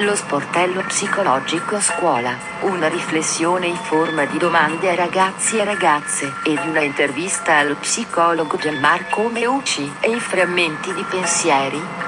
[0.00, 6.34] Lo sportello psicologico a scuola, una riflessione in forma di domande ai ragazzi e ragazze
[6.44, 12.05] ed una intervista allo psicologo Gianmarco Meucci e i frammenti di pensieri.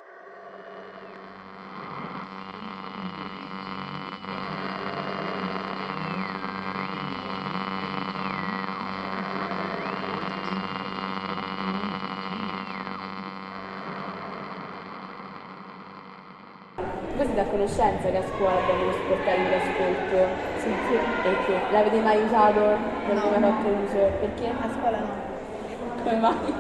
[17.18, 20.18] Voi siete a conoscenza che a scuola abbiamo lo sportello di ascolto?
[20.58, 20.94] Sì, sì.
[20.94, 22.60] E che l'avete mai usato?
[22.60, 24.10] Non avete mai fatto uso?
[24.20, 24.46] Perché?
[24.46, 26.54] A scuola no, Come mai?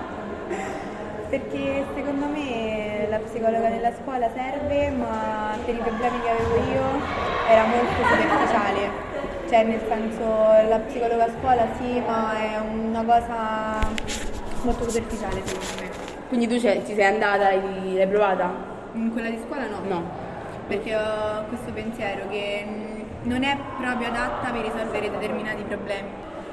[1.28, 6.82] perché secondo me la psicologa nella scuola serve, ma per i problemi che avevo io
[7.48, 8.90] era molto superficiale.
[9.48, 10.24] Cioè nel senso
[10.68, 13.78] la psicologa a scuola sì, ma è una cosa
[14.62, 15.88] molto superficiale secondo me.
[16.26, 18.50] Quindi tu ci sei andata l'hai provata?
[18.94, 20.26] In quella di scuola no, No.
[20.68, 22.64] Perché ho questo pensiero che
[23.22, 26.08] non è proprio adatta per risolvere determinati problemi.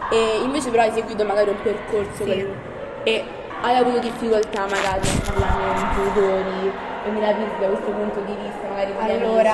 [0.09, 2.29] E invece però hai seguito magari un percorso Sì.
[2.29, 2.55] per-
[3.03, 3.23] e
[3.61, 6.71] hai avuto difficoltà magari a parlare con i genitori
[7.05, 9.53] e mi capisci da questo punto di vista magari con Allora,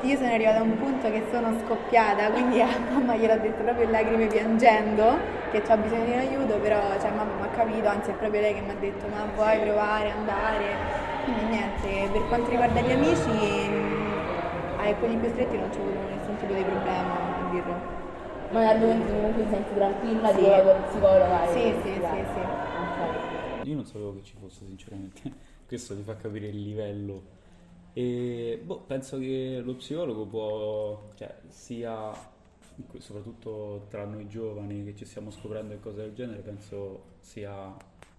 [0.00, 3.84] io sono arrivata a un punto che sono scoppiata, quindi a mamma gliel'ho detto proprio
[3.84, 5.18] in lacrime piangendo
[5.50, 8.40] che ho bisogno di un aiuto, però cioè, mamma mi ha capito, anzi è proprio
[8.40, 10.64] lei che mi ha detto ma vuoi provare, andare?
[11.24, 13.95] Quindi niente, per quanto riguarda gli amici,
[14.86, 18.04] ai quelli più stretti non c'è avuto nessun tipo di problema a dirlo.
[18.52, 20.40] Ma nel momento comunque ti senti tranquilla, Sì.
[20.42, 22.40] vai con psicologa e Sì, sì, sì, sì.
[22.40, 23.66] Ok.
[23.66, 25.20] Io non sapevo che ci fosse, sinceramente.
[25.66, 27.34] Questo ti fa capire il livello.
[27.92, 32.12] E boh, penso che lo psicologo può, cioè, sia
[32.98, 37.74] soprattutto tra noi giovani che ci stiamo scoprendo e cose del genere, penso sia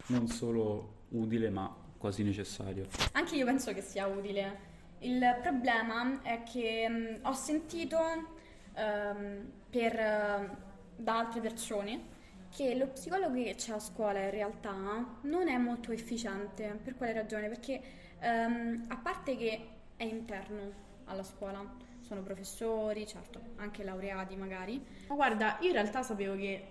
[0.08, 2.86] non solo utile ma quasi necessario.
[3.14, 4.67] Anche io penso che sia utile.
[5.00, 8.00] Il problema è che mh, ho sentito
[8.74, 10.50] ehm, per, eh,
[10.96, 12.16] da altre persone
[12.50, 14.74] che lo psicologo che c'è a scuola in realtà
[15.22, 16.80] non è molto efficiente.
[16.84, 17.48] Per quale ragione?
[17.48, 17.82] Perché
[18.20, 21.64] ehm, a parte che è interno alla scuola,
[22.02, 26.68] sono professori, certo, anche laureati magari, Ma guarda, io in realtà sapevo che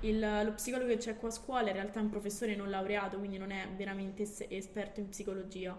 [0.00, 3.18] il- lo psicologo che c'è qua a scuola in realtà è un professore non laureato,
[3.18, 5.76] quindi non è veramente es- esperto in psicologia.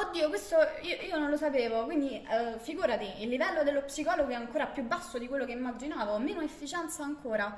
[0.00, 4.34] Oddio, questo io, io non lo sapevo, quindi eh, figurati, il livello dello psicologo è
[4.34, 7.54] ancora più basso di quello che immaginavo, meno efficienza ancora.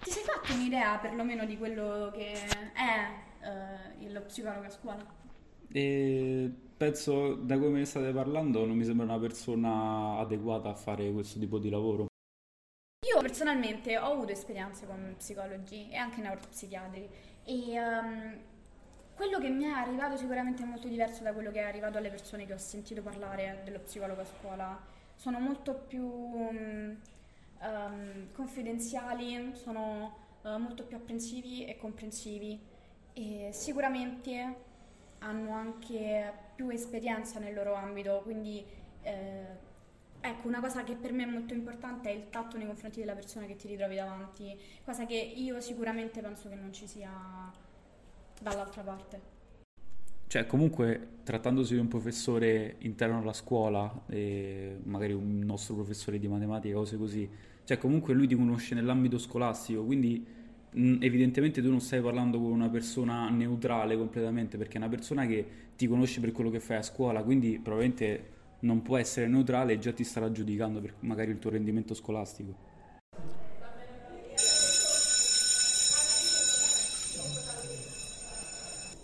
[0.00, 3.08] Ti sei fatto un'idea perlomeno di quello che è
[3.42, 5.04] eh, il psicologo a scuola?
[5.72, 11.10] E penso, da come ne state parlando, non mi sembra una persona adeguata a fare
[11.10, 12.06] questo tipo di lavoro.
[13.04, 17.08] Io personalmente ho avuto esperienze con psicologi e anche neuropsichiatri
[17.44, 18.38] e ehm,
[19.14, 22.10] quello che mi è arrivato sicuramente è molto diverso da quello che è arrivato alle
[22.10, 24.78] persone che ho sentito parlare dello psicologo a scuola.
[25.14, 26.10] Sono molto più
[27.60, 32.60] ehm, confidenziali, sono eh, molto più apprensivi e comprensivi
[33.12, 34.72] e sicuramente
[35.20, 38.64] hanno anche più esperienza nel loro ambito, quindi
[39.02, 39.46] eh,
[40.20, 43.14] ecco, una cosa che per me è molto importante è il tatto nei confronti della
[43.14, 47.10] persona che ti ritrovi davanti, cosa che io sicuramente penso che non ci sia
[48.44, 49.32] dall'altra parte.
[50.28, 56.28] Cioè, comunque, trattandosi di un professore interno alla scuola, e magari un nostro professore di
[56.28, 57.28] matematica, cose così,
[57.64, 60.24] cioè comunque lui ti conosce nell'ambito scolastico, quindi
[60.74, 65.46] evidentemente tu non stai parlando con una persona neutrale completamente, perché è una persona che
[65.76, 69.78] ti conosce per quello che fai a scuola, quindi probabilmente non può essere neutrale e
[69.78, 72.72] già ti starà giudicando per magari il tuo rendimento scolastico.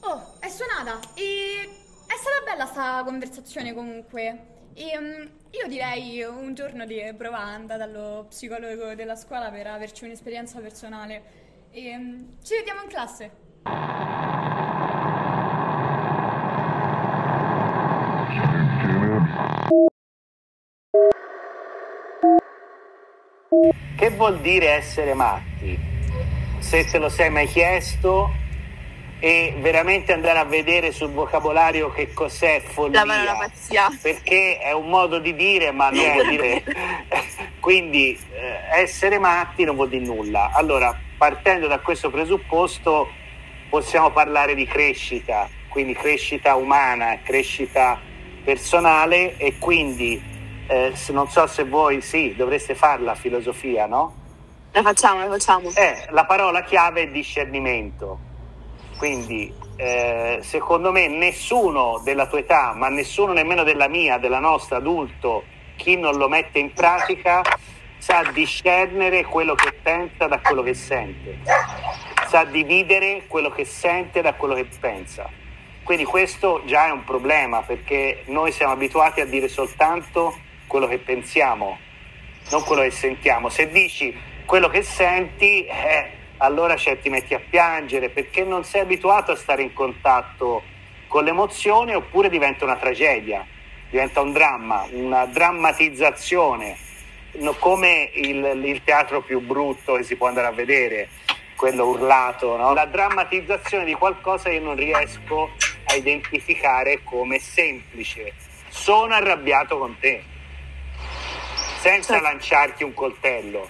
[0.01, 1.69] Oh, è suonata e
[2.07, 2.17] è
[2.81, 4.47] stata bella sta conversazione comunque.
[4.75, 10.61] E, mm, io direi un giorno di andare dallo psicologo della scuola per averci un'esperienza
[10.61, 11.23] personale.
[11.71, 13.31] E, mm, ci vediamo in classe.
[23.97, 25.79] Che vuol dire essere matti?
[26.61, 28.31] Se te lo sei mai chiesto
[29.21, 33.05] e veramente andare a vedere sul vocabolario che cos'è follia.
[33.05, 33.89] La parola pazzia.
[34.01, 36.65] Perché è un modo di dire, ma non vuol dire.
[37.61, 40.51] Quindi eh, essere matti non vuol dire nulla.
[40.55, 43.09] Allora, partendo da questo presupposto,
[43.69, 48.01] possiamo parlare di crescita, quindi crescita umana, crescita
[48.43, 50.21] personale e quindi
[50.67, 54.15] eh, non so se voi sì, dovreste farla filosofia, no?
[54.73, 55.71] La facciamo, la facciamo.
[55.75, 58.30] Eh, la parola chiave è discernimento.
[59.01, 64.77] Quindi eh, secondo me nessuno della tua età, ma nessuno nemmeno della mia, della nostra
[64.77, 65.45] adulto,
[65.77, 67.41] chi non lo mette in pratica,
[67.97, 71.39] sa discernere quello che pensa da quello che sente,
[72.27, 75.31] sa dividere quello che sente da quello che pensa.
[75.83, 80.37] Quindi questo già è un problema perché noi siamo abituati a dire soltanto
[80.67, 81.79] quello che pensiamo,
[82.51, 83.49] non quello che sentiamo.
[83.49, 84.15] Se dici
[84.45, 89.37] quello che senti, eh, allora cioè, ti metti a piangere perché non sei abituato a
[89.37, 90.63] stare in contatto
[91.07, 93.45] con l'emozione oppure diventa una tragedia,
[93.91, 96.77] diventa un dramma, una drammatizzazione,
[97.33, 101.09] no, come il, il, teatro più brutto che si può andare a vedere,
[101.57, 102.73] quello urlato, no?
[102.73, 105.51] la drammatizzazione di qualcosa che non riesco
[105.85, 108.33] a identificare come semplice.
[108.69, 110.23] Sono arrabbiato con te,
[111.81, 113.69] senza lanciarti un coltello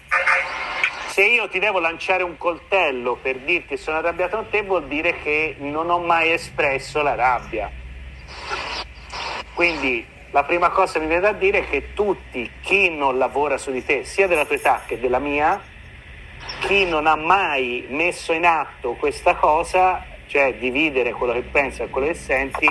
[1.20, 5.20] se io ti devo lanciare un coltello per dirti sono arrabbiato con te vuol dire
[5.20, 7.70] che non ho mai espresso la rabbia.
[9.52, 13.58] Quindi la prima cosa che mi viene da dire è che tutti, chi non lavora
[13.58, 15.61] su di te, sia della tua età che della mia,
[16.61, 21.90] chi non ha mai messo in atto questa cosa, cioè dividere quello che pensi e
[21.90, 22.67] quello che senti,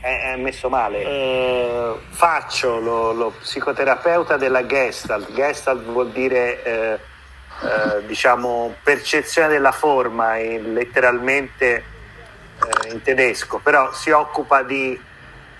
[0.00, 1.04] è, messo male.
[1.04, 5.32] Eh, faccio lo, lo, psicoterapeuta della Gestalt.
[5.32, 7.16] Gestalt vuol dire eh,
[7.60, 15.00] eh, diciamo, percezione della forma, in, letteralmente eh, in tedesco, però si occupa di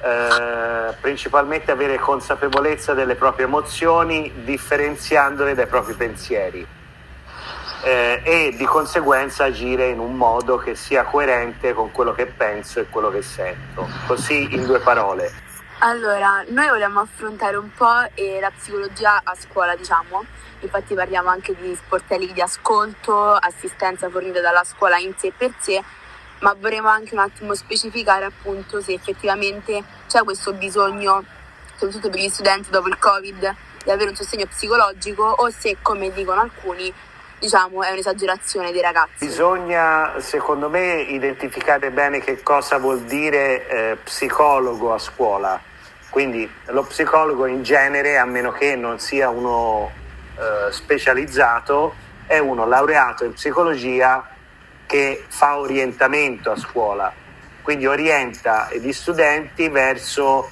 [0.01, 6.67] eh, principalmente avere consapevolezza delle proprie emozioni differenziandole dai propri pensieri
[7.83, 12.81] eh, e di conseguenza agire in un modo che sia coerente con quello che penso
[12.81, 13.89] e quello che sento.
[14.07, 15.47] Così in due parole.
[15.81, 20.25] Allora, noi vogliamo affrontare un po' la psicologia a scuola, diciamo,
[20.59, 25.81] infatti parliamo anche di sportelli di ascolto, assistenza fornita dalla scuola in sé per sé,
[26.41, 31.23] ma vorremmo anche un attimo specificare appunto se effettivamente c'è questo bisogno,
[31.77, 33.55] soprattutto per gli studenti dopo il Covid,
[33.85, 36.93] di avere un sostegno psicologico o se, come dicono alcuni,
[37.39, 39.25] diciamo è un'esagerazione dei ragazzi.
[39.25, 45.68] Bisogna, secondo me, identificare bene che cosa vuol dire eh, psicologo a scuola.
[46.11, 49.91] Quindi lo psicologo in genere, a meno che non sia uno
[50.37, 51.95] eh, specializzato
[52.27, 54.27] è uno laureato in psicologia
[54.87, 57.13] che fa orientamento a scuola,
[57.63, 60.49] quindi orienta gli studenti verso,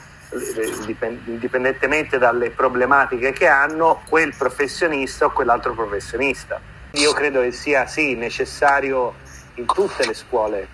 [1.24, 6.60] indipendentemente dalle problematiche che hanno, quel professionista o quell'altro professionista.
[6.92, 9.14] Io credo che sia sì necessario
[9.54, 10.68] in tutte le scuole,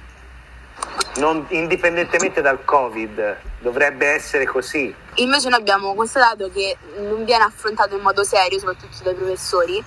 [1.16, 4.94] non, indipendentemente dal Covid, dovrebbe essere così.
[5.14, 9.82] Invece noi abbiamo constatato che non viene affrontato in modo serio, soprattutto dai professori,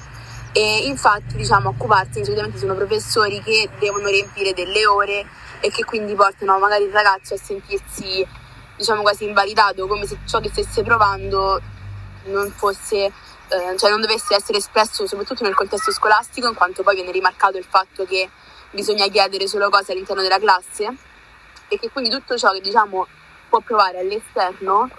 [0.53, 5.25] e infatti diciamo occuparsi solitamente sono professori che devono riempire delle ore
[5.59, 8.25] e che quindi portano magari il ragazzo a sentirsi
[8.77, 11.61] diciamo quasi invalidato, come se ciò che stesse provando
[12.25, 13.11] non fosse
[13.47, 17.57] eh, cioè non dovesse essere espresso soprattutto nel contesto scolastico, in quanto poi viene rimarcato
[17.57, 18.29] il fatto che
[18.71, 20.93] bisogna chiedere solo cose all'interno della classe
[21.67, 23.07] e che quindi tutto ciò che diciamo
[23.55, 24.89] può provare all'esterno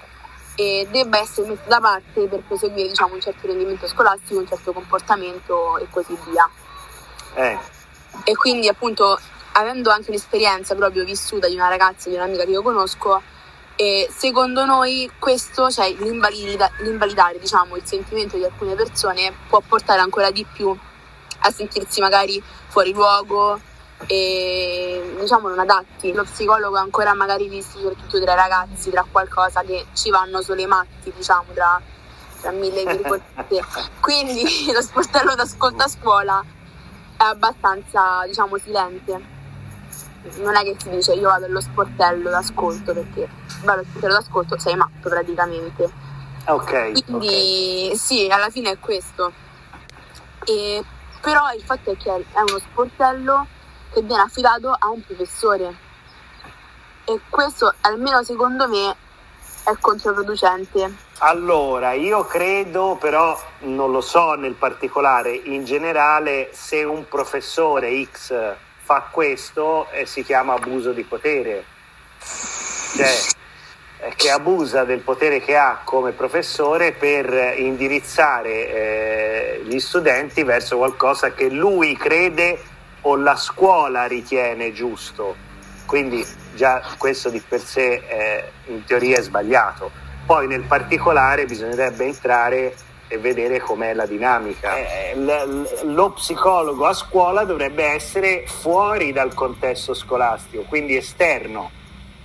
[0.55, 4.73] e debba essere messo da parte per proseguire diciamo, un certo rendimento scolastico, un certo
[4.73, 6.49] comportamento e così via.
[7.35, 7.59] Eh.
[8.25, 9.19] E quindi appunto
[9.53, 13.21] avendo anche un'esperienza proprio vissuta di una ragazza, di un'amica che io conosco,
[13.75, 20.31] e secondo noi questo, cioè l'invalidare diciamo, il sentimento di alcune persone può portare ancora
[20.31, 20.75] di più
[21.41, 23.61] a sentirsi magari fuori luogo,
[24.07, 26.13] e diciamo non adatti.
[26.13, 30.43] Lo psicologo è ancora magari visto soprattutto tra i ragazzi, tra qualcosa che ci vanno
[30.43, 31.81] solo i matti, diciamo, tra,
[32.41, 33.65] tra mille virgolette.
[34.01, 36.45] Quindi lo sportello d'ascolto a scuola
[37.17, 39.35] è abbastanza, diciamo, silente.
[40.39, 43.29] Non è che si dice io vado allo sportello d'ascolto perché
[43.63, 45.89] vado allo sportello d'ascolto sei matto praticamente.
[46.47, 47.05] Ok.
[47.05, 47.97] Quindi okay.
[47.97, 49.33] sì, alla fine è questo.
[50.45, 50.85] E,
[51.21, 53.47] però il fatto è che è uno sportello
[53.97, 55.75] che viene affidato a un professore.
[57.07, 58.95] E questo, almeno secondo me,
[59.65, 60.95] è controproducente.
[61.21, 68.35] Allora, io credo, però non lo so nel particolare, in generale se un professore X
[68.83, 71.65] fa questo eh, si chiama abuso di potere.
[72.97, 73.15] Cioè,
[74.01, 80.77] eh, che abusa del potere che ha come professore per indirizzare eh, gli studenti verso
[80.77, 82.75] qualcosa che lui crede
[83.07, 85.37] o la scuola ritiene giusto.
[85.87, 89.91] Quindi già questo di per sé è, in teoria è sbagliato.
[90.27, 92.75] Poi nel particolare bisognerebbe entrare
[93.07, 94.77] e vedere com'è la dinamica.
[94.77, 101.71] Eh, l- lo psicologo a scuola dovrebbe essere fuori dal contesto scolastico, quindi esterno.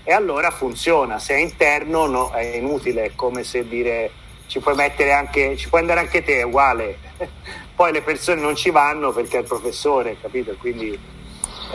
[0.03, 4.09] E allora funziona, se è interno no, è inutile, è come se dire
[4.47, 6.97] ci puoi mettere anche, ci puoi andare anche te, è uguale.
[7.81, 10.55] Poi le persone non ci vanno perché è il professore, capito?
[10.59, 10.95] Quindi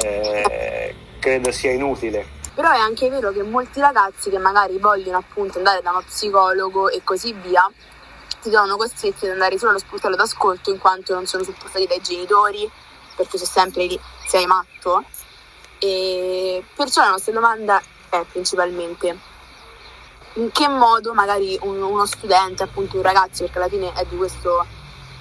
[0.04, 2.24] eh, credo sia inutile.
[2.54, 6.90] Però è anche vero che molti ragazzi che magari vogliono appunto andare da uno psicologo
[6.90, 7.68] e così via,
[8.38, 12.00] si trovano costretti ad andare solo allo sportello d'ascolto in quanto non sono supportati dai
[12.00, 12.70] genitori,
[13.16, 13.98] perché c'è sempre lì
[14.28, 15.02] sei matto.
[15.80, 19.18] E perciò la nostra domanda è principalmente
[20.34, 24.16] in che modo magari un, uno studente, appunto un ragazzo, perché alla fine è di
[24.16, 24.64] questo,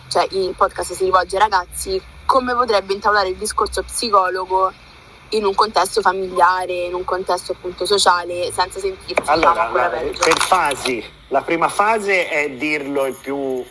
[0.08, 4.72] cioè il podcast si rivolge ai ragazzi, come potrebbe intavolare il discorso psicologo
[5.30, 11.04] in un contesto familiare, in un contesto appunto sociale, senza sentirsi allora, la, per fasi.
[11.30, 13.64] La prima fase è dirlo il più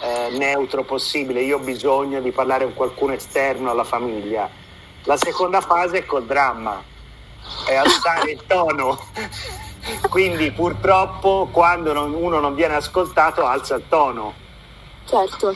[0.00, 1.42] eh, neutro possibile.
[1.42, 4.48] Io ho bisogno di parlare con qualcuno esterno alla famiglia.
[5.04, 6.82] La seconda fase è col dramma,
[7.66, 8.98] è alzare il tono.
[10.10, 14.44] Quindi purtroppo quando non, uno non viene ascoltato alza il tono.
[15.06, 15.54] Certo.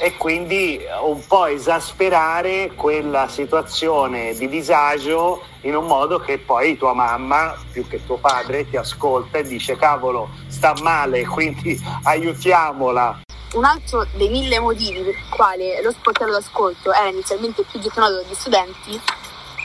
[0.00, 6.92] E quindi un po' esasperare quella situazione di disagio in un modo che poi tua
[6.92, 13.22] mamma più che tuo padre ti ascolta e dice cavolo sta male quindi aiutiamola.
[13.54, 18.14] Un altro dei mille motivi per il quale lo sportello d'ascolto era inizialmente più gettonato
[18.14, 19.00] dagli studenti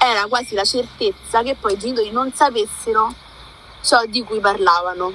[0.03, 3.13] era quasi la certezza che poi i genitori non sapessero
[3.82, 5.13] ciò di cui parlavano.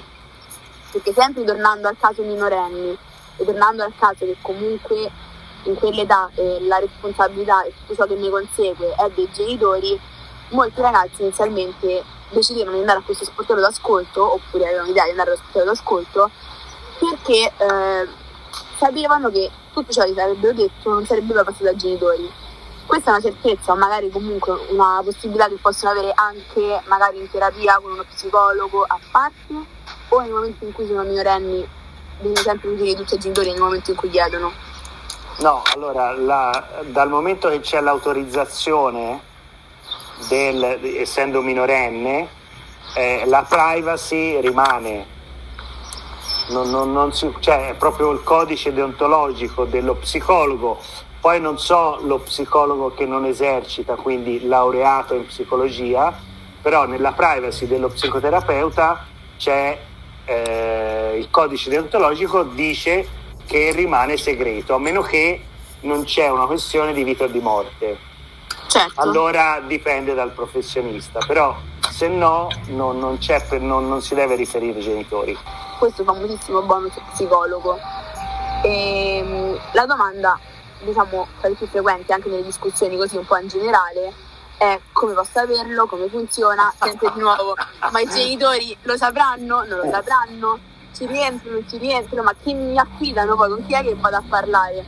[0.91, 2.97] Perché sempre tornando al caso minorenni
[3.45, 5.11] tornando al caso che comunque
[5.65, 9.99] in quell'età eh, la responsabilità e tutto ciò che ne consegue è dei genitori,
[10.51, 15.31] molti ragazzi inizialmente decidevano di andare a questo sportello d'ascolto oppure avevano l'idea di andare
[15.31, 16.31] allo sportello d'ascolto
[16.99, 18.09] perché eh,
[18.77, 22.31] sapevano che tutto ciò che sarebbero detto non sarebbe mai passato dai genitori.
[22.87, 27.31] Questa è una certezza, o magari comunque una possibilità che possono avere anche magari in
[27.31, 29.55] terapia con uno psicologo a parte
[30.09, 31.69] o nel momento in cui sono minorenni
[32.19, 34.53] bisogna sempre dire tutti i genitori nel momento in cui chiedono.
[35.39, 39.21] No, allora la, dal momento che c'è l'autorizzazione
[40.29, 42.29] del, essendo minorenne,
[42.95, 45.17] eh, la privacy rimane.
[46.49, 50.81] Non, non, non si, cioè, è proprio il codice deontologico dello psicologo.
[51.21, 56.17] Poi non so lo psicologo che non esercita, quindi laureato in psicologia,
[56.61, 59.05] però nella privacy dello psicoterapeuta
[59.37, 59.79] c'è
[60.29, 63.09] eh, il codice deontologico dice
[63.47, 65.43] che rimane segreto, a meno che
[65.81, 67.99] non c'è una questione di vita o di morte.
[68.67, 69.01] Certo.
[69.01, 71.57] Allora dipende dal professionista, però
[71.91, 73.19] se no non, non,
[73.61, 75.39] non, non si deve riferire ai genitori.
[75.79, 77.79] Questo famosissimo bonus psicologo.
[78.63, 80.39] E, ehm, la domanda,
[80.81, 84.13] diciamo, tra le più frequenti anche nelle discussioni così un po' in generale,
[84.59, 87.55] è come posso averlo, come funziona, sempre di nuovo,
[87.93, 90.59] ma i genitori lo sapranno, non lo sapranno,
[90.95, 94.17] ci rientrano, non ci rientrano, ma chi mi affidano poi, con chi è che vado
[94.17, 94.85] a parlare?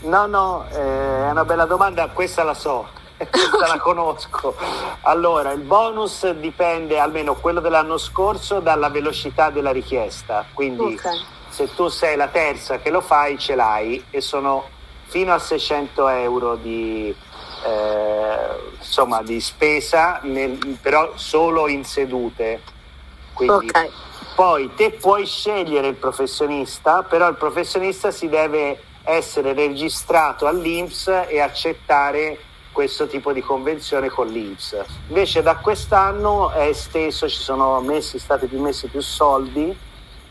[0.00, 4.56] No, no, eh, è una bella domanda, questa la so, questa la conosco.
[5.02, 11.20] Allora, il bonus dipende, almeno quello dell'anno scorso, dalla velocità della richiesta, quindi okay.
[11.48, 14.68] se tu sei la terza che lo fai, ce l'hai e sono
[15.06, 17.14] fino a 600 euro di,
[17.64, 22.60] eh, insomma, di spesa, nel, però solo in sedute.
[23.32, 23.90] Quindi, okay.
[24.34, 31.40] Poi te puoi scegliere il professionista, però il professionista si deve essere registrato all'INPS e
[31.40, 32.38] accettare
[32.72, 34.84] questo tipo di convenzione con l'INPS.
[35.08, 39.76] Invece da quest'anno è esteso, ci sono messi, stati più messi più soldi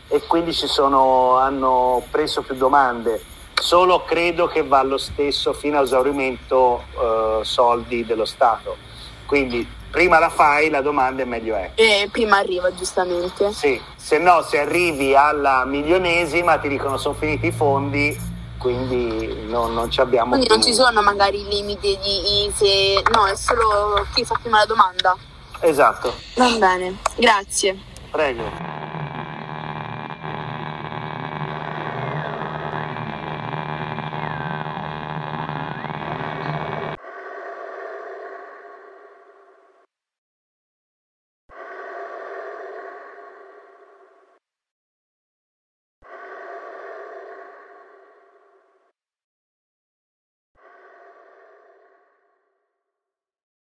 [0.08, 3.32] e quindi ci sono, hanno preso più domande
[3.64, 8.76] solo credo che va lo stesso fino a esaurimento eh, soldi dello Stato.
[9.24, 11.70] Quindi prima la fai, la domanda è meglio è.
[11.74, 13.52] E prima arriva giustamente.
[13.52, 18.14] Sì, se no se arrivi alla milionesima ti dicono sono finiti i fondi,
[18.58, 20.56] quindi non, non ci abbiamo Quindi più.
[20.56, 24.66] non ci sono magari i limiti di se no, è solo chi fa prima la
[24.66, 25.16] domanda.
[25.60, 26.12] Esatto.
[26.34, 27.78] Va bene, grazie.
[28.10, 28.63] Prego.